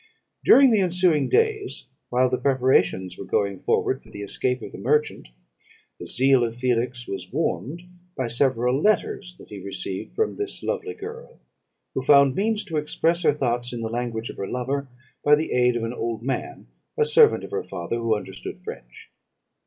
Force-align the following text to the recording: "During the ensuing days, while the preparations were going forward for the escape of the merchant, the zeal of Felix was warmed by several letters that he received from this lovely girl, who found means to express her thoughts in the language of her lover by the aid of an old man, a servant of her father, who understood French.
"During 0.43 0.71
the 0.71 0.79
ensuing 0.79 1.29
days, 1.29 1.85
while 2.09 2.27
the 2.27 2.39
preparations 2.39 3.19
were 3.19 3.23
going 3.23 3.59
forward 3.59 4.01
for 4.01 4.09
the 4.09 4.23
escape 4.23 4.63
of 4.63 4.71
the 4.71 4.79
merchant, 4.79 5.27
the 5.99 6.07
zeal 6.07 6.43
of 6.43 6.55
Felix 6.55 7.07
was 7.07 7.31
warmed 7.31 7.83
by 8.17 8.25
several 8.25 8.81
letters 8.81 9.35
that 9.37 9.49
he 9.49 9.59
received 9.61 10.15
from 10.15 10.33
this 10.37 10.63
lovely 10.63 10.95
girl, 10.95 11.39
who 11.93 12.01
found 12.01 12.33
means 12.33 12.63
to 12.65 12.77
express 12.77 13.21
her 13.21 13.31
thoughts 13.35 13.73
in 13.73 13.81
the 13.81 13.89
language 13.89 14.31
of 14.31 14.37
her 14.37 14.47
lover 14.47 14.87
by 15.23 15.35
the 15.35 15.51
aid 15.51 15.75
of 15.75 15.83
an 15.83 15.93
old 15.93 16.23
man, 16.23 16.65
a 16.97 17.05
servant 17.05 17.43
of 17.43 17.51
her 17.51 17.61
father, 17.63 17.97
who 17.97 18.15
understood 18.15 18.57
French. 18.57 19.11